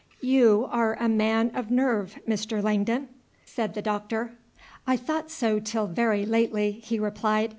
[0.23, 2.63] "You are a man of nerve, Mr.
[2.63, 3.07] Langdon?"
[3.45, 4.31] said the Doctor.
[4.87, 7.49] "I thought so till very lately," he replied.